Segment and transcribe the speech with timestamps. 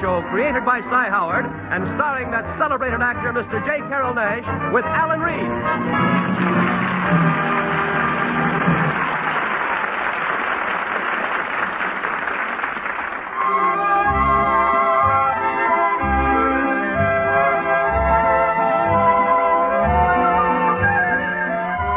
[0.00, 3.58] show created by Cy Howard and starring that celebrated actor, Mr.
[3.66, 3.78] J.
[3.88, 5.50] Carrol Naish, with Alan Reed.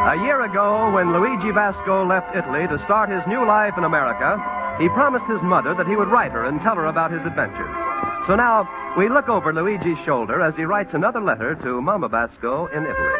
[0.07, 4.41] A year ago, when Luigi Basco left Italy to start his new life in America,
[4.79, 7.76] he promised his mother that he would write her and tell her about his adventures.
[8.27, 8.67] So now,
[8.97, 13.13] we look over Luigi's shoulder as he writes another letter to Mama Basco in Italy.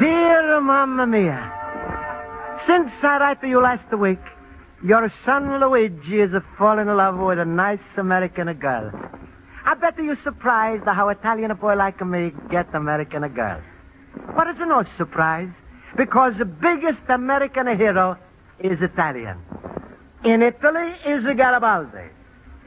[0.00, 1.52] Dear Mamma Mia,
[2.66, 4.18] since I write to you last week,
[4.84, 8.90] your son Luigi is fallen in love with a nice American girl.
[9.64, 13.62] I bet you're surprised how Italian a boy like me get American a girl.
[14.34, 15.50] But it's no surprise,
[15.96, 18.18] because the biggest American hero
[18.58, 19.38] is Italian.
[20.24, 22.08] In Italy is the Garibaldi.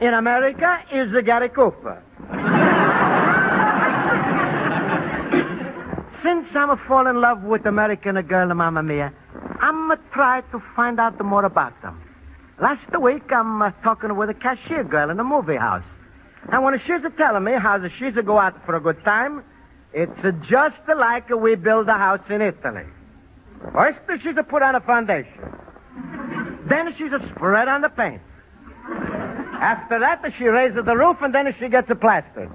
[0.02, 2.04] In America is Gary Cooper.
[6.22, 9.14] Since I'm a fall in love with American girl, Mamma Mia,
[9.62, 12.02] I'm uh, try to find out more about them.
[12.62, 15.86] Last week, I'm uh, talking with a cashier girl in a movie house.
[16.52, 19.02] And when she's a telling me how the she's a go out for a good
[19.06, 19.44] time,
[19.94, 22.84] it's uh, just like we build a house in Italy.
[23.72, 25.56] First, she's a put on a foundation.
[26.68, 28.22] Then she's a spread on the paint.
[29.62, 32.50] After that, she raises the roof, and then she gets a plaster.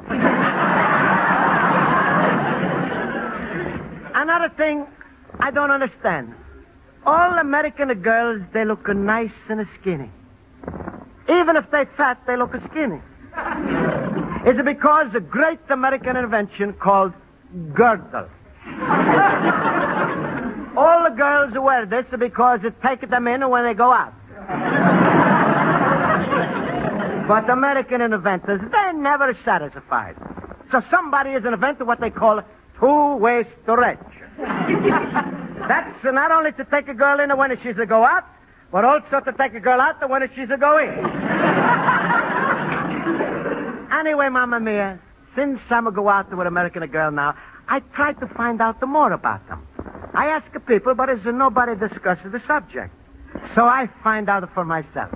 [4.14, 4.86] Another thing
[5.38, 6.34] I don't understand.
[7.06, 10.10] All American girls, they look nice and skinny.
[11.28, 13.00] Even if they fat, they look skinny.
[14.46, 17.12] Is it because a great American invention called
[17.72, 18.28] girdle?
[20.80, 23.92] All the girls who wear this are because it takes them in when they go
[23.92, 24.14] out.
[27.28, 30.16] but American inventors, they're never satisfied.
[30.72, 32.40] So somebody is has invented what they call
[32.78, 33.98] two-way stretch.
[35.68, 38.24] That's not only to take a girl in when she's a go out,
[38.72, 41.04] but also to take a girl out when she's a go in.
[43.92, 44.98] anyway, Mamma Mia,
[45.36, 47.34] since I'm a go out with an American girl now,
[47.68, 49.66] I try to find out the more about them.
[50.14, 52.92] I ask the people, but as nobody discusses the subject.
[53.54, 55.10] So I find out for myself.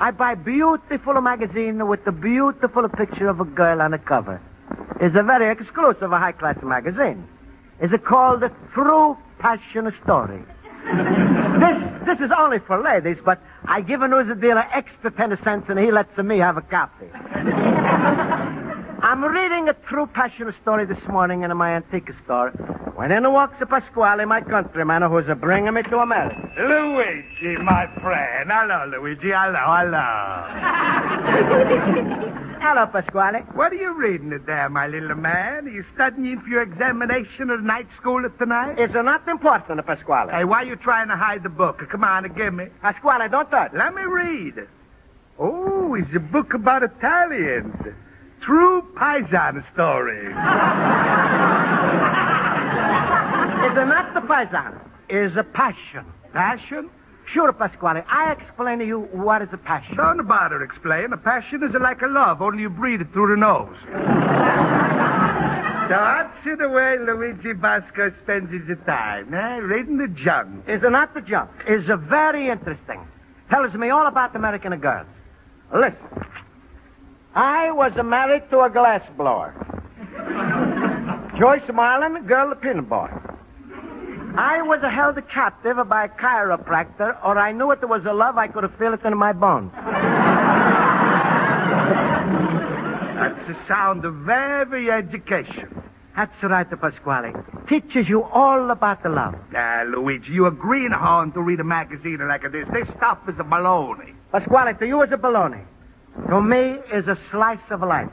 [0.00, 4.40] I buy beautiful magazine with the beautiful picture of a girl on the cover.
[5.00, 7.28] It's a very exclusive a high-class magazine.
[7.80, 10.42] It's called the True Passion Story.
[10.84, 15.66] this this is only for ladies, but I give a news dealer extra ten cents
[15.68, 17.06] and he lets me have a copy.
[19.04, 22.48] I'm reading a true passion story this morning in my antique store
[22.96, 26.50] when in walks a Pasquale, my countryman, who's a bringing me to America.
[26.56, 28.50] Luigi, my friend.
[28.50, 29.28] Hello, Luigi.
[29.30, 30.00] Hello, hello.
[32.62, 33.40] Hello, Pasquale.
[33.52, 35.66] What are you reading it there, my little man?
[35.66, 38.78] Are you studying for your examination at night school tonight?
[38.78, 40.32] It's not important, Pasquale.
[40.32, 41.86] Hey, why are you trying to hide the book?
[41.90, 42.68] Come on give me.
[42.80, 43.72] Pasquale, don't touch.
[43.74, 44.66] Let me read.
[45.38, 47.74] Oh, it's a book about Italians.
[48.44, 50.26] True Paisan story.
[53.64, 54.78] It's not the paisan.
[55.08, 56.04] It's a passion.
[56.34, 56.90] Passion?
[57.32, 58.02] Sure, Pasquale.
[58.06, 59.96] I explain to you what is a passion.
[59.96, 61.14] Don't bother explain.
[61.14, 63.74] A passion is like a love, only you breathe it through the nose.
[63.82, 63.88] so
[65.88, 69.56] that's the way Luigi Basco spends his time, eh?
[69.56, 70.64] Reading the junk.
[70.66, 71.48] It's not the junk.
[71.66, 73.00] Is a very interesting.
[73.48, 75.06] Tells me all about the American girls.
[75.72, 75.96] Listen.
[77.34, 79.54] I was married to a glass blower.
[81.38, 83.08] Joyce Marlin, girl, the pin boy.
[84.36, 88.48] I was held captive by a chiropractor, or I knew it was a love I
[88.48, 89.72] could feel it in my bones.
[93.14, 95.82] That's the sound of very education.
[96.16, 97.32] That's right, Pasquale.
[97.68, 99.34] Teaches you all about the love.
[99.56, 102.68] Ah, Luigi, you a greenhorn to read a magazine like this.
[102.72, 104.14] This stuff is a baloney.
[104.30, 105.64] Pasquale, to you is a baloney.
[106.28, 108.10] To me is a slice of life.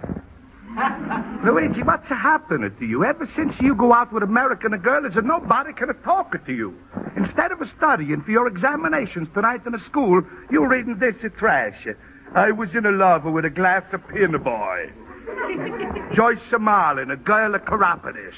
[1.45, 3.03] Luigi, what's happening to you?
[3.03, 6.77] Ever since you go out with American girl, is nobody can talk to you.
[7.15, 11.88] Instead of studying for your examinations tonight in the school, you're reading this trash.
[12.33, 14.92] I was in a love with a glass of pin boy.
[16.15, 18.38] Joyce Marlin, a girl a chiropodist.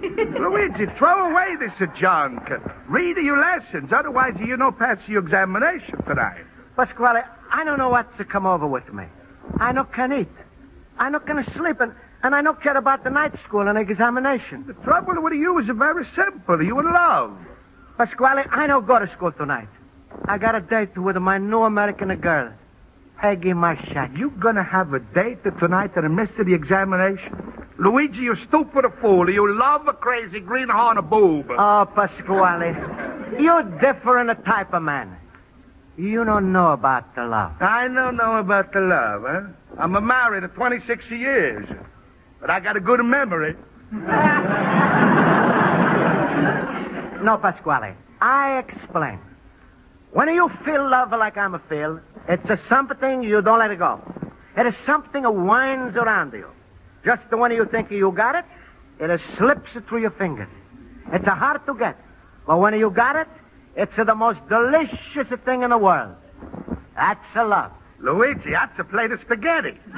[0.38, 2.48] Luigi, throw away this junk.
[2.88, 6.44] Read your lessons, otherwise you don't pass your examination tonight.
[6.76, 7.22] Pasquale,
[7.52, 9.04] I don't know what's to come over with me.
[9.58, 10.28] I no can eat.
[10.98, 11.92] I no can sleep, and,
[12.22, 14.64] and I no care about the night school and examination.
[14.66, 16.62] The trouble with you is very simple.
[16.62, 17.36] You in love.
[17.96, 19.68] Pasquale, I no go to school tonight.
[20.26, 22.52] I got a date with my new American girl,
[23.18, 24.16] Peggy Marshak.
[24.16, 27.52] You gonna have a date tonight and miss the examination?
[27.78, 29.28] Luigi, you stupid fool.
[29.28, 31.46] You love a crazy greenhorn a boob.
[31.50, 32.74] Oh, Pasquale,
[33.40, 35.16] you're different a type of man.
[35.96, 37.52] You don't know about the love.
[37.60, 39.42] I don't know about the love, huh?
[39.78, 41.68] I'm a married at 26 years.
[42.40, 43.56] But I got a good memory.
[47.22, 47.94] No, Pasquale.
[48.20, 49.18] I explain.
[50.12, 53.78] When you feel love like I'm a feel, it's a something you don't let it
[53.78, 54.00] go.
[54.56, 56.48] It is something that winds around you.
[57.04, 58.44] Just when you think you got it,
[59.00, 60.48] it slips through your fingers.
[61.12, 61.96] It's a hard to get.
[62.46, 63.28] But when you got it,
[63.76, 66.14] it's the most delicious thing in the world.
[66.94, 67.72] That's a love.
[68.00, 69.78] Luigi, that's a plate of spaghetti.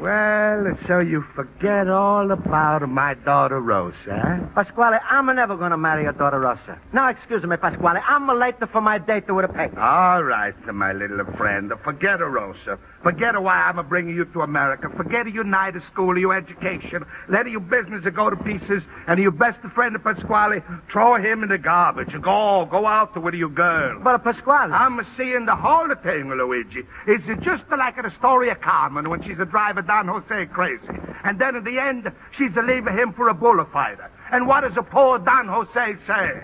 [0.00, 4.38] well, so you forget all about my daughter Rosa, huh?
[4.54, 6.78] Pasquale, I'm never going to marry your daughter Rosa.
[6.92, 8.00] Now, excuse me, Pasquale.
[8.06, 9.78] I'm late for my date with a peg.
[9.78, 11.72] All right, my little friend.
[11.84, 12.78] Forget her, Rosa.
[13.06, 14.88] Forget why I'm bringing you to America.
[14.96, 17.04] Forget a United School, your education.
[17.28, 20.60] Let your business go to pieces, and your best friend, Pasquale,
[20.90, 22.10] throw him in the garbage.
[22.20, 24.00] Go, go out with your girl.
[24.02, 24.72] But, Pasquale...
[24.72, 26.82] I'm seeing the whole thing, Luigi.
[27.06, 30.82] It's just like the story of Carmen when she's a driver Don Jose crazy.
[31.22, 34.10] And then in the end, she's a leaving him for a bullfighter.
[34.32, 36.42] And what does a poor Don Jose say?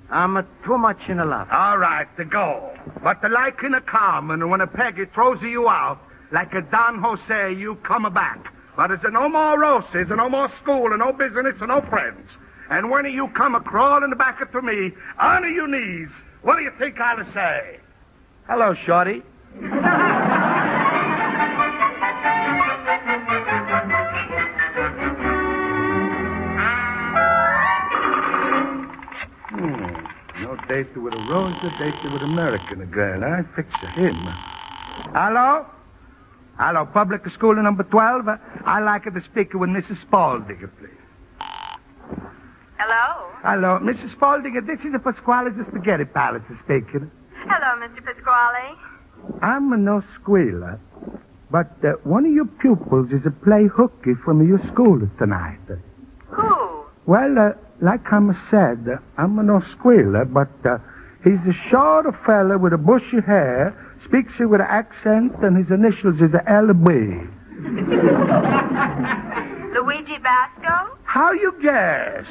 [0.09, 1.47] I'm too much in love.
[1.51, 2.77] All right, to go.
[3.03, 5.99] But the like in a Carmen, when a Peggy throws you out,
[6.31, 8.53] like a Don Jose, you come back.
[8.75, 12.27] But it's no more roses, and no more school, and no business, and no friends.
[12.69, 16.09] And when you come a crawling back to me, on your knees,
[16.41, 17.79] what do you think I'll say?
[18.47, 19.23] Hello, Shorty.
[30.67, 30.69] Hmm.
[30.69, 33.23] No date with a rose, a date with American girl.
[33.23, 34.15] I fix him.
[35.13, 35.65] Hello?
[36.57, 38.27] Hello, public school number 12.
[38.65, 40.01] I like to speak with Mrs.
[40.01, 40.89] Spaulding, please.
[42.77, 43.29] Hello.
[43.43, 44.11] Hello, Mrs.
[44.11, 44.53] Spaulding.
[44.65, 47.09] This is the Pasquale's Spaghetti Palace speaking.
[47.45, 48.03] Hello, Mr.
[48.03, 48.77] Pasquale.
[49.41, 50.79] I'm a no squealer,
[51.49, 55.59] but uh, one of your pupils is a play hooky from your school tonight.
[57.05, 57.51] Well, uh,
[57.81, 60.77] like I said, I'm no squealer, but uh,
[61.23, 63.75] he's a short fella with a bushy hair,
[64.05, 67.27] speaks with an accent, and his initials is LB.
[69.73, 70.95] Luigi Basco?
[71.03, 72.23] How you guess?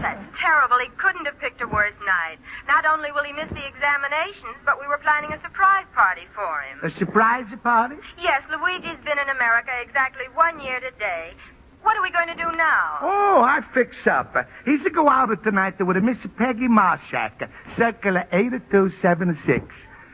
[0.00, 0.78] That's terrible.
[0.78, 2.38] He couldn't have picked a worse night.
[2.66, 6.62] Not only will he miss the examinations, but we were planning a surprise party for
[6.62, 6.78] him.
[6.82, 7.96] A surprise party?
[8.20, 11.34] Yes, Luigi's been in America exactly one year today.
[11.82, 12.98] What are we going to do now?
[13.02, 14.36] Oh, I fix up.
[14.64, 19.64] He's to go out tonight with a Miss Peggy Marshak, circular 8276.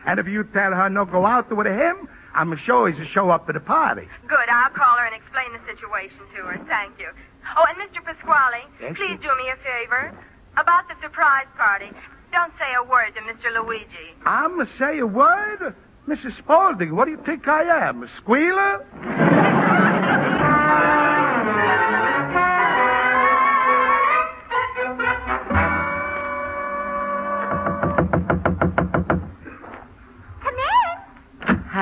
[0.07, 3.31] And if you tell her no go out with him, I'm sure he's to show
[3.31, 4.09] up at the party.
[4.27, 4.49] Good.
[4.49, 6.65] I'll call her and explain the situation to her.
[6.69, 7.09] Thank you.
[7.57, 8.03] Oh, and Mr.
[8.05, 10.13] Pasquale, Yes, please do me a favor.
[10.57, 11.91] About the surprise party,
[12.33, 13.53] don't say a word to Mr.
[13.55, 14.15] Luigi.
[14.25, 15.75] I'm going to say a word?
[16.09, 16.37] Mrs.
[16.39, 18.03] Spaulding, what do you think I am?
[18.03, 18.85] A squealer?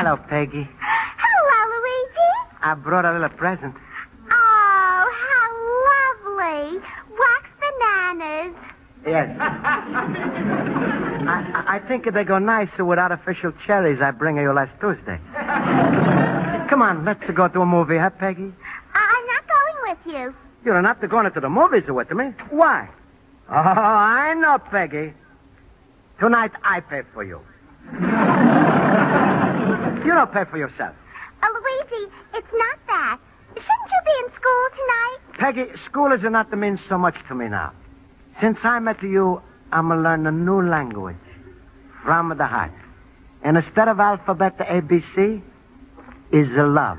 [0.06, 0.62] Hello, Peggy.
[1.18, 2.30] Hello, Luigi.
[2.62, 3.74] I brought a little present.
[4.30, 5.48] Oh, how
[5.90, 6.78] lovely.
[7.18, 8.54] Wax bananas.
[9.04, 9.36] Yes.
[11.26, 15.18] I, I- think they go nicer with artificial cherries I bring you last Tuesday.
[16.70, 18.52] Come on, let's go to a movie, huh, Peggy?
[18.94, 20.32] I'm not going with you.
[20.64, 22.26] You're not going to the movies with me.
[22.50, 22.88] Why?
[23.48, 25.14] Oh, I know, Peggy.
[26.20, 27.40] Tonight I pay for you.
[30.06, 30.94] You don't pay for yourself.
[31.42, 33.18] Uh, Luigi, it's not that.
[33.54, 35.18] Shouldn't you be in school tonight?
[35.38, 37.72] Peggy, school is not to mean so much to me now.
[38.40, 39.40] Since I met you,
[39.72, 41.16] I'm going to learn a new language
[42.04, 42.72] from the heart.
[43.42, 45.40] And instead of alphabet, the ABC
[46.32, 46.98] is love.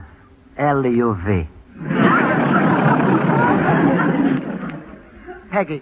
[0.57, 1.47] L-U-V.
[5.51, 5.81] Peggy,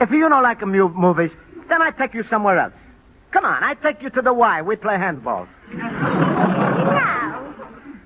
[0.00, 1.30] if you don't like mu- movies,
[1.68, 2.72] then I take you somewhere else.
[3.30, 4.62] Come on, I take you to the Y.
[4.62, 5.46] We play handball.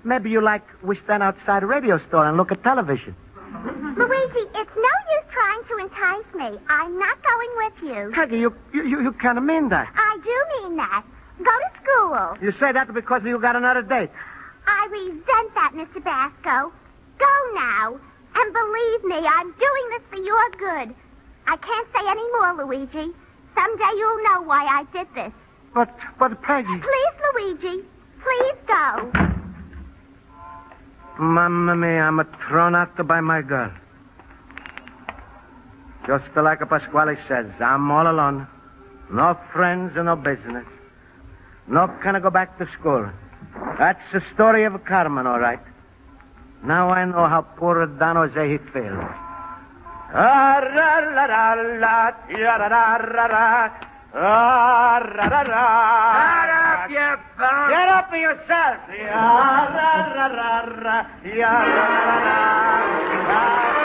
[0.04, 3.14] Maybe you like we stand outside a radio store and look at television.
[3.96, 6.58] Luigi, it's no use trying to entice me.
[6.68, 8.12] I'm not going with you.
[8.14, 9.88] Peggy, you you, you, you kind of mean that.
[9.94, 11.04] I do mean that.
[11.38, 12.36] Go to school.
[12.46, 14.10] You say that because you got another date.
[14.66, 16.02] I resent that, Mr.
[16.02, 16.72] Basco.
[17.18, 17.98] Go now.
[18.34, 20.94] And believe me, I'm doing this for your good.
[21.46, 23.12] I can't say any more, Luigi.
[23.54, 25.32] Someday you'll know why I did this.
[25.74, 26.68] But but Peggy.
[26.68, 27.84] Please, Luigi.
[28.22, 29.30] Please go.
[31.20, 33.70] Mamma mia, I'm a thrown out by my girl.
[36.06, 38.46] Just like Pasquale says, I'm all alone.
[39.12, 40.64] No friends and no business.
[41.66, 43.06] No can I go back to school.
[43.78, 45.60] That's the story of Carmen, all right.
[46.64, 49.04] Now I know how poor Don Jose he feels.
[54.12, 55.54] Ah, ra, ra, ra.
[55.54, 56.18] Ah.
[56.18, 57.70] Shut up, you bum.
[57.70, 58.78] Get up for yourself.
[58.90, 60.52] Ya, ra, ra, ra,
[60.82, 61.06] ra.
[61.22, 62.40] Ya, ra, ra, ra,
[63.28, 63.79] ra.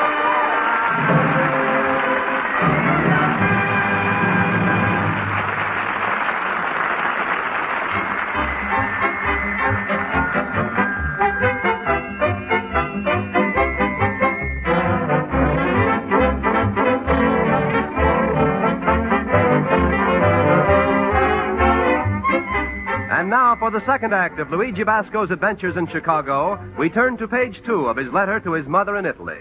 [23.36, 27.62] Now, for the second act of Luigi Basco's adventures in Chicago, we turn to page
[27.65, 29.36] two of his letter to his mother in Italy.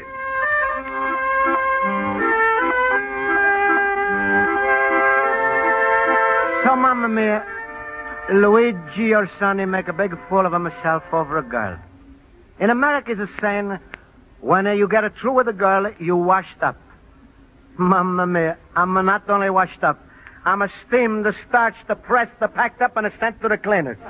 [6.65, 7.47] So, Mamma Mia,
[8.33, 11.79] Luigi, your son, he make a big fool of himself over a girl.
[12.59, 13.79] In America, there's a saying,
[14.41, 16.81] when you get it through with a girl, you washed up.
[17.79, 20.05] Mamma Mia, I'm not only washed up,
[20.45, 23.57] I'm a steamed, the starched, the pressed, the packed up, and a sent to the
[23.57, 23.99] cleaners.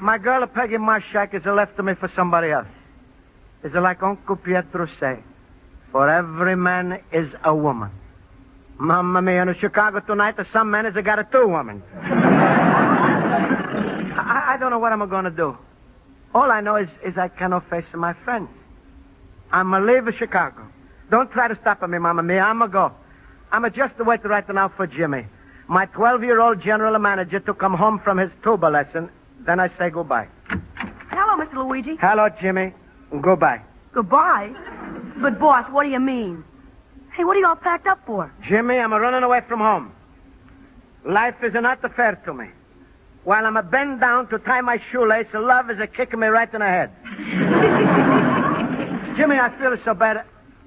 [0.00, 2.66] My girl, Peggy Marshak, is left to me for somebody else.
[3.62, 5.18] Is it like Uncle Pietro say,
[5.92, 7.90] for every man is a woman.
[8.78, 11.82] Mamma mia, in Chicago tonight, there's some men has got a two woman.
[14.18, 15.56] I, I don't know what I'm going to do.
[16.34, 18.48] All I know is, is I cannot face my friends.
[19.52, 20.66] I'm going to leave Chicago.
[21.10, 22.40] Don't try to stop me, Mamma mia.
[22.40, 22.92] I'm going to go.
[23.52, 25.26] I'm just waiting right now for Jimmy.
[25.68, 29.10] My 12-year-old general manager to come home from his tuba lesson.
[29.40, 30.26] Then I say goodbye.
[31.10, 31.68] Hello, Mr.
[31.68, 31.96] Luigi.
[32.00, 32.72] Hello, Jimmy.
[33.20, 33.60] Goodbye.
[33.92, 34.54] Goodbye.
[35.20, 36.42] But, boss, what do you mean?
[37.14, 38.32] Hey, what are you all packed up for?
[38.48, 39.92] Jimmy, I'm a running away from home.
[41.04, 42.46] Life is not fair to me.
[43.24, 46.52] While I'm a bend down to tie my shoelace, love is a kicking me right
[46.52, 46.90] in the head.
[49.16, 50.24] Jimmy, I feel so bad.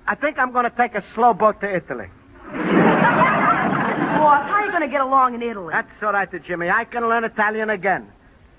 [0.08, 2.10] I think I'm going to take a slow boat to Italy.
[4.18, 5.72] Boss, how are you going to get along in Italy?
[5.72, 6.70] That's all right, Jimmy.
[6.70, 8.08] I can learn Italian again.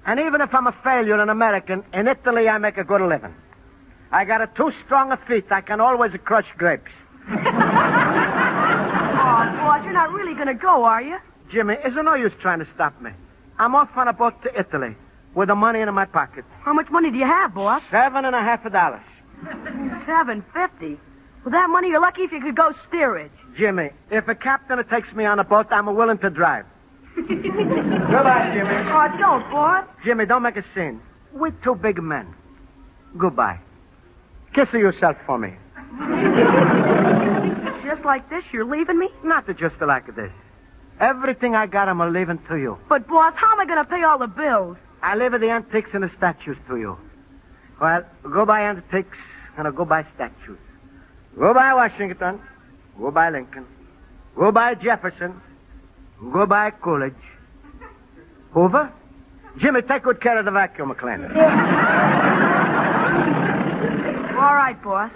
[0.06, 3.34] And even if I'm a failure in American, in Italy I make a good living.
[4.12, 5.46] I got a too strong a feet.
[5.50, 6.92] I can always crush grapes.
[9.28, 11.18] Oh, boss, you're not really going to go, are you?
[11.50, 13.10] Jimmy, is there no use trying to stop me?
[13.58, 14.94] I'm off on a boat to Italy
[15.34, 16.44] with the money in my pocket.
[16.62, 17.82] How much money do you have, boss?
[17.90, 19.02] Seven and a half dollars.
[20.06, 20.98] Seven fifty.
[21.47, 23.31] With that money, you're lucky if you could go steerage.
[23.57, 26.65] Jimmy, if a captain takes me on a boat, I'm willing to drive.
[27.15, 28.75] Goodbye, Jimmy.
[28.75, 29.85] Oh, don't, boss.
[30.05, 31.00] Jimmy, don't make a scene.
[31.33, 32.35] We're two big men.
[33.17, 33.61] Goodbye.
[34.55, 35.50] Kiss yourself for me.
[37.87, 39.09] Just like this, you're leaving me?
[39.23, 40.33] Not just like this.
[40.99, 42.76] Everything I got, I'm leaving to you.
[42.88, 44.79] But, boss, how am I going to pay all the bills?
[45.00, 46.99] I leave the antiques and the statues to you.
[47.81, 49.17] Well, goodbye antiques
[49.57, 50.59] and goodbye statues.
[51.38, 52.40] Goodbye Washington.
[52.99, 53.66] Goodbye Lincoln.
[54.37, 55.40] Goodbye Jefferson.
[56.33, 57.14] Goodbye Coolidge.
[58.52, 58.90] Hoover?
[59.59, 61.28] Jimmy, take good care of the vacuum cleaner.
[64.37, 65.11] All right, boss.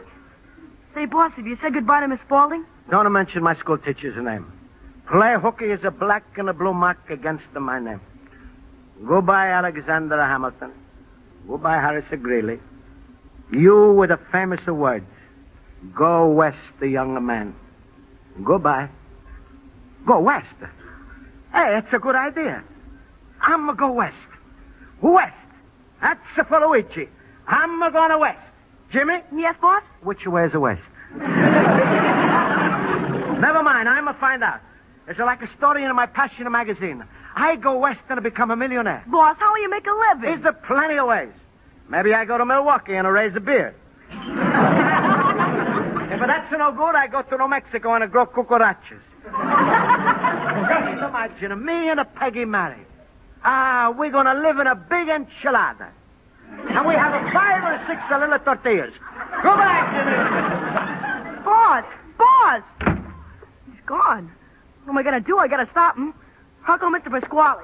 [0.95, 2.65] Say, boss, have you said goodbye to Miss Spaulding?
[2.91, 4.51] Don't mention my school teacher's name.
[5.07, 8.01] Clay Hooky is a black and a blue mark against my name.
[9.07, 10.73] Goodbye, Alexander Hamilton.
[11.49, 12.61] Goodbye, Horace Greeley.
[13.53, 15.07] You with the famous words.
[15.95, 17.55] Go west, the young man.
[18.45, 18.89] Goodbye.
[20.07, 20.55] Go west.
[21.53, 22.63] Hey, it's a good idea.
[23.41, 24.17] I'm going to go west.
[25.03, 25.35] West.
[26.01, 27.09] That's for Luigi.
[27.47, 28.39] I'm going to go west.
[28.93, 29.83] Jimmy, Yes, boss?
[30.03, 30.83] which way is the west?
[33.41, 34.61] Never mind, I'm going to find out.
[35.09, 37.03] It's like a story in my Passion magazine.
[37.35, 39.03] I go west and I become a millionaire.
[39.07, 40.35] Boss, how will you make a living?
[40.39, 41.31] Is there plenty of ways?
[41.89, 43.75] Maybe I go to Milwaukee and I raise a beer.
[46.41, 49.01] That's no good, I go to New Mexico and I grow cucarachas.
[49.23, 49.35] Just
[51.09, 52.87] imagine me and a Peggy married.
[53.45, 55.89] Ah, we're going to live in a big enchilada.
[56.51, 58.93] And we have a five or six little tortillas.
[59.43, 61.45] Go back, Jimmy.
[61.45, 61.85] Boss!
[62.19, 62.63] Boss!
[63.71, 64.31] He's gone.
[64.85, 65.39] What am I going to do?
[65.39, 66.15] I got to stop him.
[66.67, 67.11] Uncle Mr.
[67.11, 67.63] Pasquale.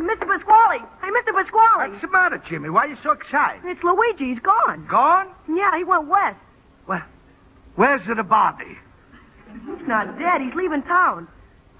[0.00, 0.26] Mr.
[0.26, 0.78] Pasquale!
[1.02, 1.34] Hey, Mr.
[1.34, 1.90] Pasquale!
[1.90, 2.70] What's the matter, Jimmy?
[2.70, 3.62] Why are you so excited?
[3.64, 4.30] It's Luigi.
[4.30, 4.86] He's gone.
[4.86, 5.28] Gone?
[5.48, 6.38] Yeah, he went west.
[6.86, 7.02] Well,
[7.76, 8.78] where's the body?
[9.52, 10.40] He's not dead.
[10.42, 11.28] He's leaving town.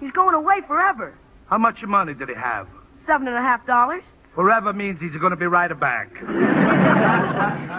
[0.01, 1.15] He's going away forever.
[1.49, 2.69] How much money did he have?
[3.07, 4.03] Seven and a half dollars.
[4.35, 6.11] Forever means he's going to be right back.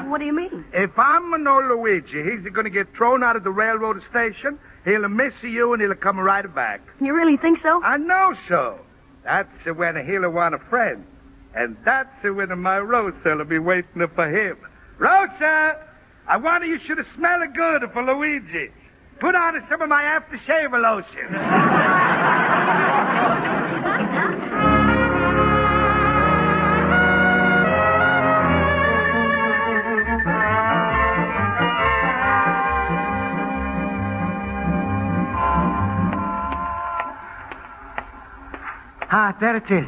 [0.07, 0.63] What do you mean?
[0.73, 4.57] If I'm no Luigi, he's going to get thrown out of the railroad station.
[4.85, 6.81] He'll miss you and he'll come right back.
[7.01, 7.83] You really think so?
[7.83, 8.79] I know so.
[9.27, 11.05] That's when he'll want a friend.
[11.53, 14.57] And that's when my Rosa will be waiting for him.
[14.97, 15.83] Rosa!
[16.29, 18.71] I want you should smell good for Luigi.
[19.19, 22.53] Put on some of my aftershave lotion.
[39.39, 39.87] there it is.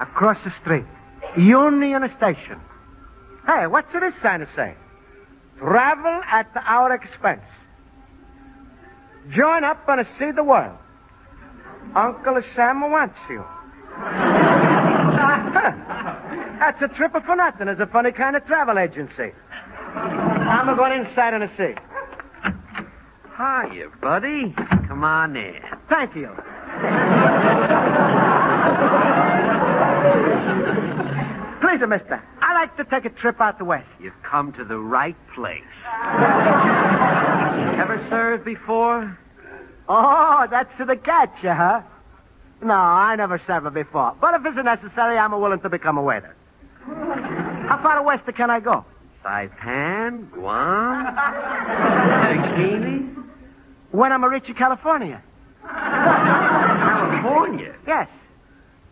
[0.00, 0.84] Across the street.
[1.36, 2.60] Union Station.
[3.46, 4.74] Hey, what's this sign to say?
[5.58, 7.42] Travel at our expense.
[9.30, 10.76] Join up and see the world.
[11.94, 13.44] Uncle Sam wants you.
[16.58, 17.68] That's a trip for nothing.
[17.68, 19.32] It's a funny kind of travel agency.
[19.94, 21.74] I'm going inside and see.
[23.36, 24.54] Hiya, buddy.
[24.86, 25.60] Come on in.
[25.88, 26.30] Thank you.
[31.60, 33.86] Please, mister, I like to take a trip out the west.
[34.00, 35.62] You've come to the right place.
[37.78, 39.18] Ever served before?
[39.88, 41.82] Oh, that's to the catch, huh?
[42.62, 44.14] No, I never served before.
[44.20, 46.34] But if it's necessary, I'm willing to become a waiter.
[46.86, 48.84] How far west can I go?
[49.24, 51.16] Saipan, Guam,
[52.24, 53.24] Bikini,
[53.90, 55.22] When I'm reaching California.
[55.64, 57.74] California.
[57.86, 58.08] Yes.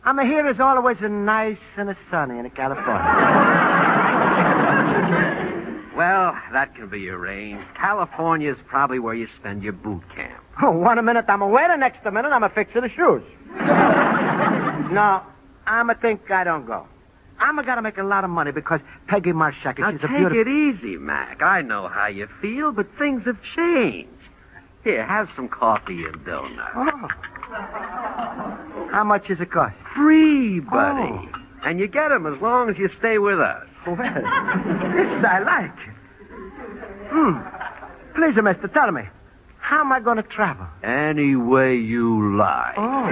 [0.07, 3.83] I'm here is always a nice and a sunny in California.
[5.97, 7.65] Well, that can be arranged.
[7.75, 10.45] California's probably where you spend your boot camp.
[10.63, 13.23] Oh, one minute I'm a waiter, next minute I'm a fixer the shoes.
[14.93, 15.23] no,
[15.67, 16.87] I'm a think I don't go.
[17.41, 20.15] I'm a gotta make a lot of money because Peggy Marshak, Now she's take a
[20.15, 20.41] beautiful.
[20.41, 21.41] it easy, Mac.
[21.43, 24.11] I know how you feel, but things have changed.
[24.85, 26.73] Here, have some coffee and donuts.
[26.77, 27.09] Oh.
[28.91, 29.75] How much does it cost?
[29.95, 31.01] Free, buddy.
[31.13, 31.29] Oh.
[31.65, 33.67] And you get 'em as long as you stay with us.
[33.87, 35.79] Well, this I like.
[37.11, 37.39] Hmm.
[38.15, 39.03] Please, mister, tell me,
[39.59, 40.67] how am I going to travel?
[40.83, 42.75] Any way you like.
[42.77, 43.07] Oh.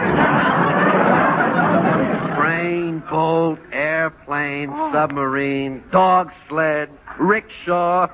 [2.41, 4.93] Train, boat, airplane, Oh.
[4.93, 8.09] submarine, dog sled, rickshaw.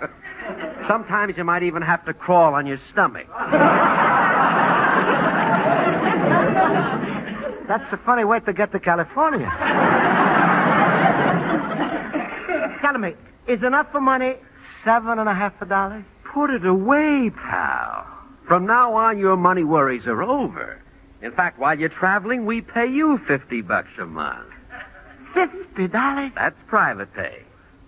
[0.88, 3.26] Sometimes you might even have to crawl on your stomach.
[7.70, 9.46] That's a funny way to get to California.
[12.82, 13.14] tell me,
[13.46, 14.34] is enough for money
[14.84, 16.02] seven and a half dollars?
[16.24, 18.08] Put it away, pal.
[18.48, 20.82] From now on, your money worries are over.
[21.22, 24.48] In fact, while you're traveling, we pay you 50 bucks a month.
[25.32, 26.32] Fifty dollars?
[26.34, 27.44] That's private pay.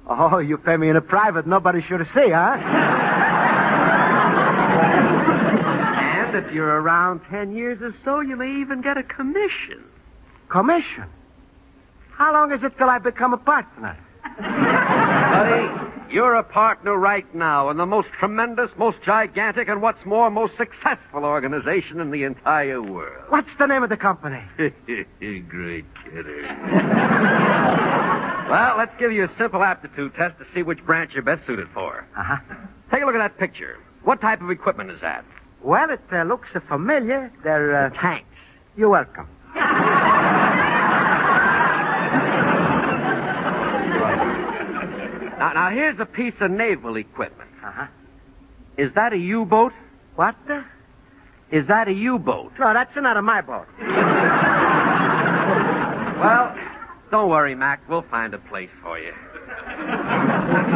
[0.06, 1.44] Oh, you pay me in a private.
[1.44, 3.31] Nobody should see, huh?
[6.32, 9.84] And if you're around 10 years or so, you may even get a commission.
[10.48, 11.04] Commission.
[12.12, 13.98] How long is it till I become a partner?
[14.40, 20.30] Buddy, you're a partner right now in the most tremendous, most gigantic, and what's more,
[20.30, 23.24] most successful organization in the entire world.
[23.28, 24.40] What's the name of the company?
[24.56, 26.42] Great kidder.
[28.48, 31.68] well, let's give you a simple aptitude test to see which branch you're best suited
[31.74, 32.06] for.
[32.16, 32.36] Uh-huh.
[32.90, 33.78] Take a look at that picture.
[34.02, 35.26] What type of equipment is that?
[35.62, 37.32] Well, it uh, looks uh, familiar.
[37.44, 38.26] They're, uh, Tanks.
[38.76, 39.28] you're welcome.
[45.38, 47.50] Now, now here's a piece of naval equipment.
[47.64, 47.86] Uh-huh.
[48.76, 49.72] Is that a U-boat?
[50.16, 50.36] What?
[50.46, 50.64] the-
[51.50, 52.52] Is that a U-boat?
[52.58, 53.66] No, that's not a my boat.
[56.20, 56.56] Well,
[57.10, 57.80] don't worry, Mac.
[57.88, 59.12] We'll find a place for you.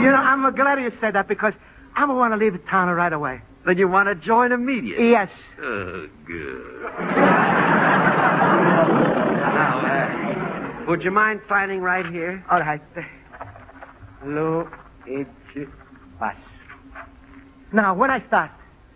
[0.03, 1.55] You know, I'm glad you said that because
[1.95, 3.41] I'm going to leave the town right away.
[3.67, 5.11] Then you want to join immediately?
[5.11, 5.29] Yes.
[5.61, 6.83] Oh, good.
[9.53, 12.45] now, uh, would you mind signing right here?
[12.49, 12.81] All right.
[14.25, 15.27] Luigi
[16.21, 16.37] Bus.
[17.73, 18.53] Now, when I start.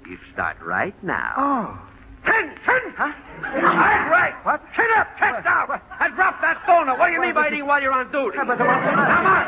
[0.09, 1.35] You start right now.
[1.37, 1.79] Oh.
[2.25, 2.81] Ten, ten!
[2.97, 3.13] Huh?
[3.43, 4.35] Right, right.
[4.45, 4.63] What?
[4.77, 5.81] Chin up, chest down.
[6.01, 6.97] And drop that donut.
[6.99, 8.37] What do you mean by eating while you're on duty?
[8.37, 9.15] Yeah, but the- what's the matter?
[9.17, 9.47] Come on.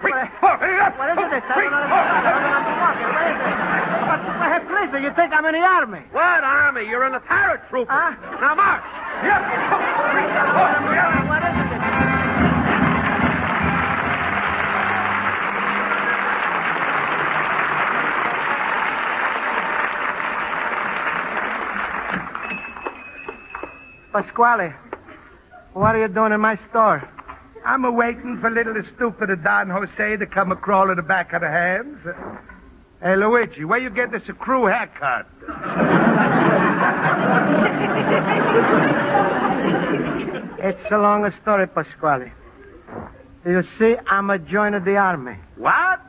[0.00, 0.56] Three, four.
[0.56, 1.44] What is two, this?
[1.46, 1.74] I don't understand.
[1.74, 2.98] I don't understand.
[3.14, 3.36] What is
[3.76, 3.79] this?
[4.10, 6.00] What, what, hey, please, you think I'm in the army?
[6.10, 6.82] What army?
[6.82, 7.86] You're in the paratrooper.
[7.86, 8.10] Huh?
[8.40, 8.82] Now march.
[9.22, 9.38] Yep.
[9.70, 9.78] Two,
[10.10, 10.66] three, four.
[11.30, 11.70] What is it?
[24.10, 24.74] Pasquale,
[25.72, 27.08] what are you doing in my store?
[27.64, 31.32] I'm a waiting for little stupid Don Jose to come a crawl in the back
[31.32, 31.96] of the hands.
[33.02, 35.26] Hey, Luigi, where you get this crew haircut?
[40.62, 42.32] It's a long story, Pasquale.
[43.46, 45.38] You see, I'm a joiner of the army.
[45.56, 46.00] What?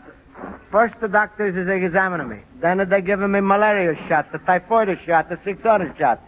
[0.70, 2.40] First, the doctors is examining me.
[2.60, 6.22] Then they giving me malaria shot, the typhoid shot, the six other shots.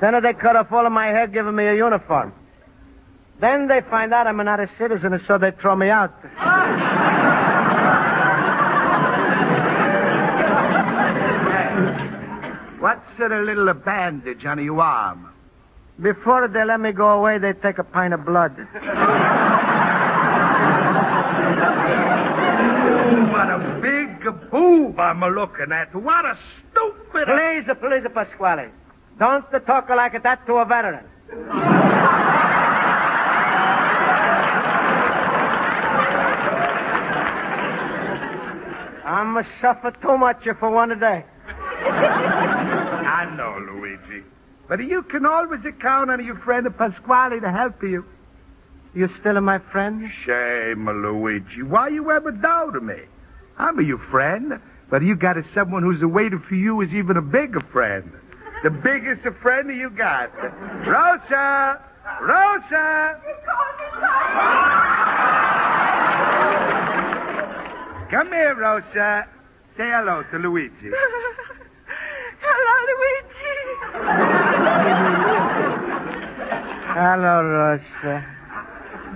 [0.00, 2.34] Then they cut off all of my hair, giving me a uniform.
[3.40, 6.12] Then they find out I'm not a citizen, so they throw me out.
[12.82, 15.32] What's that a little bandage on your arm?
[16.00, 18.56] Before they let me go away, they take a pint of blood.
[23.32, 25.94] What a big boob I'm a looking at.
[25.94, 26.36] What a
[26.70, 27.26] stupid.
[27.26, 28.68] Please, please, Pasquale.
[29.18, 31.04] Don't talk like that to a veteran.
[39.04, 41.24] I'm a suffer too much for one day.
[41.84, 44.24] I know, Luigi.
[44.68, 48.04] But you can always count on your friend Pasquale to help you.
[48.94, 50.10] You still my friend?
[50.24, 51.62] Shame, Luigi.
[51.62, 53.00] Why you ever doubted me?
[53.58, 57.22] I'm your friend, but you got a someone who's waiting for you is even a
[57.22, 58.12] bigger friend.
[58.62, 60.30] The biggest friend you got.
[60.86, 61.80] Rosa!
[62.20, 63.18] Rosa!
[68.10, 69.26] Come here, Rosa.
[69.76, 70.90] Say hello to Luigi.
[76.94, 77.84] Hello, Luigi.
[78.02, 78.24] Rosa.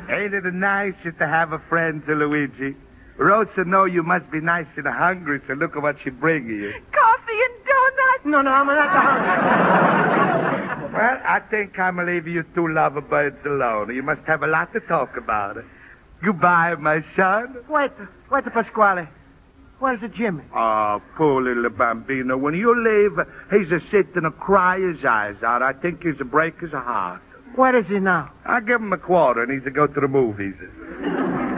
[0.08, 2.76] Ain't it nice to have a friend to Luigi?
[3.16, 6.72] Rosa know you must be nice and hungry, so look at what she bring you.
[6.92, 8.24] Coffee and donuts.
[8.24, 10.92] No, no, I'm not hungry.
[10.92, 13.94] Well, I think I'm gonna leave you two lover birds alone.
[13.94, 15.62] You must have a lot to talk about.
[16.22, 17.56] Goodbye, my son.
[17.68, 17.90] Wait,
[18.30, 19.06] wait, Pasquale.
[19.78, 20.42] Where's the Jimmy?
[20.54, 22.36] Oh, poor little bambino.
[22.38, 23.18] When you leave,
[23.50, 25.62] he's a sitting and cry his eyes out.
[25.62, 27.20] I think he's a break his heart.
[27.56, 28.30] Where is he now?
[28.44, 30.54] I give him a quarter and he's to go to the movies.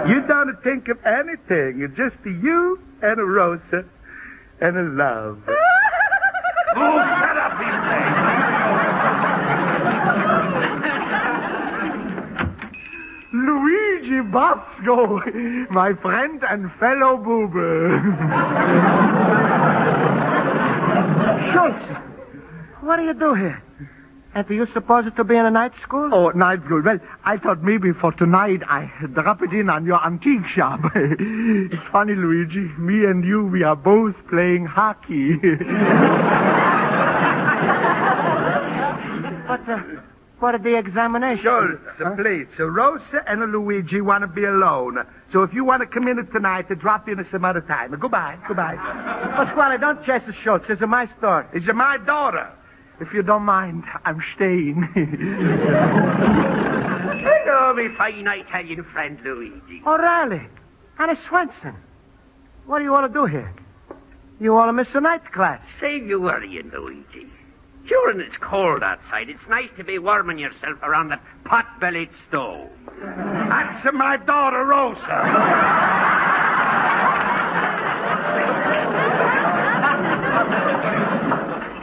[0.08, 1.80] You don't think of anything.
[1.82, 3.84] It's just you and a Rosa
[4.60, 5.42] and a love.
[5.48, 5.54] oh,
[6.76, 7.64] shut up, he
[13.32, 13.97] Luigi
[14.32, 15.20] Basco,
[15.70, 18.00] my friend and fellow boober.
[21.52, 22.00] Schultz,
[22.80, 23.62] what do you do here?
[24.34, 26.10] And are you supposed to be in a night school?
[26.12, 26.82] Oh, night school.
[26.82, 30.80] Well, I thought maybe for tonight I drop it in on your antique shop.
[30.94, 32.70] it's funny, Luigi.
[32.78, 35.36] Me and you, we are both playing hockey.
[39.48, 39.80] But, uh,
[40.40, 41.42] what are the examinations?
[41.42, 42.14] Schultz, Huh?
[42.16, 42.46] please.
[42.56, 44.98] So Rosa and Luigi want to be alone.
[45.32, 47.90] So if you want to come in tonight, to drop in some other time.
[47.98, 48.36] Goodbye.
[48.46, 48.76] Goodbye.
[48.76, 50.66] Pasquale, don't chase the Schultz.
[50.68, 51.46] This is my store.
[51.52, 52.48] It's my daughter.
[53.00, 54.82] if you don't mind, I'm staying.
[57.20, 59.82] Hello, me fine Italian friend Luigi.
[59.86, 60.42] O'Reilly.
[60.98, 61.74] Anna Swenson.
[62.66, 63.52] What do you want to do here?
[64.40, 65.60] You want to miss a night class?
[65.80, 67.26] Save you worrying, Luigi.
[67.88, 69.30] Sure, and it's cold outside.
[69.30, 72.68] It's nice to be warming yourself around that pot-bellied stove.
[73.00, 75.00] That's my daughter, Rosa.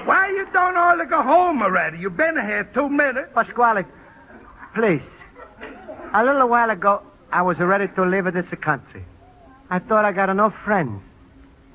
[0.06, 1.98] Why you don't all go home already?
[1.98, 3.32] You've been here two minutes.
[3.34, 3.84] Pasquale,
[4.76, 5.02] please.
[6.14, 9.04] A little while ago, I was ready to leave this country.
[9.72, 11.02] I thought I got enough friends.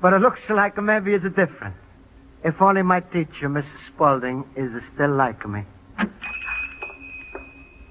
[0.01, 1.75] But it looks like maybe it's different.
[2.43, 3.65] If only my teacher, Mrs.
[3.93, 5.63] Spaulding, is still like me.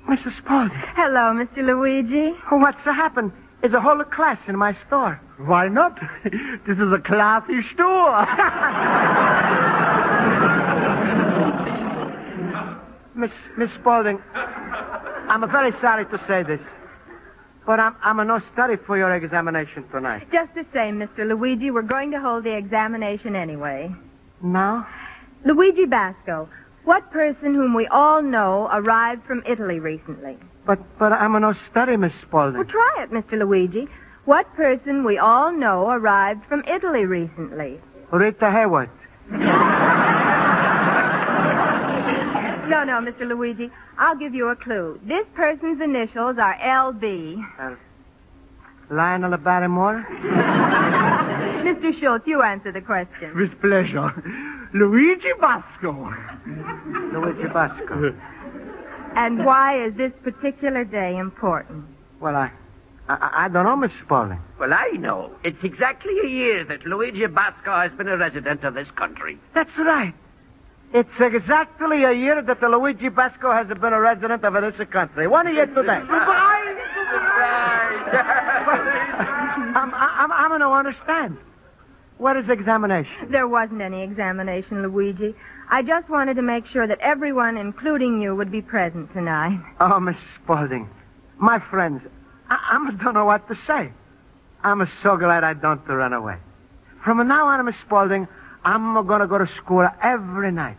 [0.08, 0.36] Mrs.
[0.38, 0.76] Spaulding.
[0.96, 1.58] Hello, Mr.
[1.58, 2.30] Luigi.
[2.50, 3.32] What's happened?
[3.62, 5.20] Is a whole class in my store.
[5.36, 6.00] Why not?
[6.24, 8.26] this is a classy store.
[13.14, 16.60] Miss Miss Spaulding, I'm very sorry to say this,
[17.66, 20.26] but I'm I'm a no study for your examination tonight.
[20.32, 21.28] Just the same, Mr.
[21.28, 23.94] Luigi, we're going to hold the examination anyway.
[24.42, 24.87] Now?
[25.44, 26.48] Luigi Basco,
[26.85, 30.38] what person whom we all know arrived from Italy recently?
[30.66, 32.57] But but I'm no study, Miss Spaulding.
[32.57, 33.38] Well, try it, Mr.
[33.38, 33.88] Luigi.
[34.24, 37.81] What person we all know arrived from Italy recently?
[38.12, 38.90] Rita Hayworth.
[42.68, 43.26] No, no, Mr.
[43.26, 43.70] Luigi.
[43.98, 45.00] I'll give you a clue.
[45.05, 47.44] This person's initials are LB.
[47.59, 47.74] Uh,
[48.90, 50.07] Lionel Barrymore?
[51.81, 51.99] Mr.
[51.99, 53.35] Schultz, you answer the question.
[53.35, 54.12] With pleasure.
[54.75, 56.14] Luigi Basco.
[57.12, 58.14] Luigi Basco.
[59.16, 61.87] And why is this particular day important?
[62.21, 62.51] Well, I,
[63.09, 64.40] I, I don't know, Miss Spaulding.
[64.59, 65.31] Well, I know.
[65.43, 69.38] It's exactly a year that Luigi Basco has been a resident of this country.
[69.55, 70.14] That's right.
[70.93, 75.27] It's exactly a year that the Luigi Basco has been a resident of this country.
[75.27, 76.03] One year today.
[79.73, 81.38] I'm, I'm, I'm going to understand.
[82.20, 83.30] What is examination?
[83.30, 85.35] There wasn't any examination, Luigi.
[85.70, 89.59] I just wanted to make sure that everyone, including you, would be present tonight.
[89.80, 90.87] Oh, Miss Spaulding,
[91.38, 92.02] my friends,
[92.50, 93.90] I, I don't know what to say.
[94.62, 96.37] I'm so glad I don't run away.
[97.02, 98.28] From now on, Miss Spaulding,
[98.66, 100.76] I'm going to go to school every night.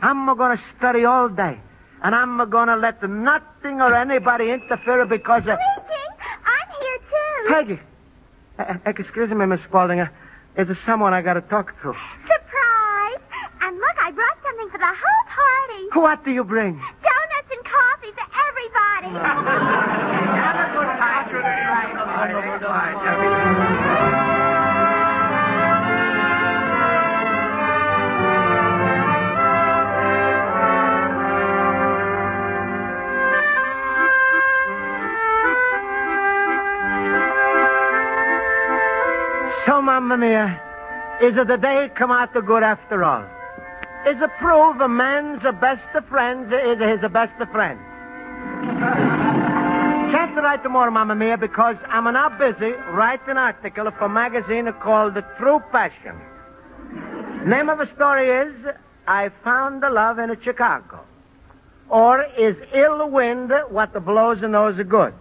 [0.00, 1.58] I'm going to study all day.
[2.04, 5.58] And I'm going to let nothing or anybody interfere because of...
[5.58, 6.04] Luigi,
[6.46, 7.80] I'm here too.
[8.56, 8.84] Peggy.
[8.86, 9.98] Uh, excuse me, Miss Spaulding.
[9.98, 10.06] Uh,
[10.56, 11.94] is there someone I got to talk to?
[12.26, 13.22] Surprise!
[13.60, 15.88] And look, I brought something for the whole party.
[16.00, 16.74] What do you bring?
[16.74, 19.10] Donuts and coffee for everybody.
[39.66, 40.60] So, Mamma Mia,
[41.22, 43.22] is it the day come out the good after all?
[44.06, 47.80] Is it prove a man's the best of friends is his best of friends?
[50.12, 54.70] Can't write tomorrow, Mamma Mia, because I'm now busy writing an article for a magazine
[54.82, 56.20] called The True Passion.
[57.46, 58.54] Name of the story is
[59.08, 61.00] I Found the Love in Chicago.
[61.88, 65.14] Or is ill wind what the blows and knows good?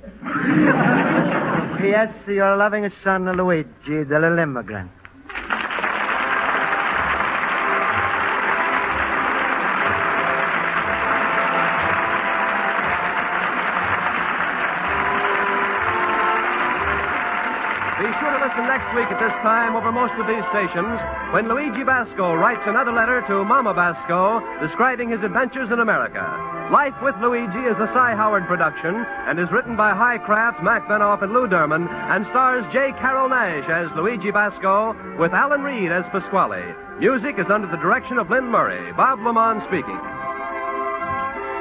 [1.83, 2.15] P.S.
[2.27, 4.89] Your loving son, Luigi, the little immigrant.
[19.43, 20.95] Time over most of these stations
[21.35, 26.23] when Luigi Basco writes another letter to Mama Basco describing his adventures in America.
[26.71, 28.95] Life with Luigi is a Cy Howard production
[29.27, 32.93] and is written by Hy Kraft, Mac Benoff, and Lou Derman and stars J.
[33.03, 36.63] Carrol Naish as Luigi Basco with Alan Reed as Pasquale.
[36.99, 38.93] Music is under the direction of Lyn Murray.
[38.93, 39.99] Bob LeMond speaking.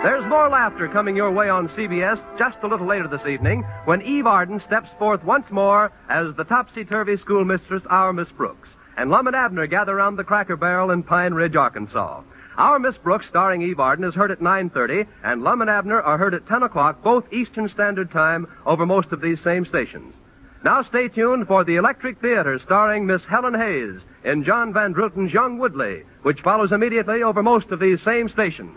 [0.02, 4.02] There's more laughter coming your way on CBS just a little later this evening when
[4.02, 8.68] Eve Arden steps forth once more as the topsy-turvy schoolmistress, our Miss Brooks.
[8.96, 12.22] And Lum and Abner gather around the Cracker Barrel in Pine Ridge, Arkansas.
[12.58, 16.18] Our Miss Brooks, starring Eve Arden, is heard at 9.30, and Lum and Abner are
[16.18, 20.12] heard at 10 o'clock, both Eastern Standard Time, over most of these same stations.
[20.64, 25.32] Now stay tuned for the Electric Theater, starring Miss Helen Hayes in John Van Druten's
[25.32, 28.76] Young Woodley, which follows immediately over most of these same stations.